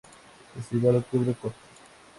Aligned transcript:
Festival 0.55 0.95
Octubre 0.95 1.35
Corto 1.35 1.55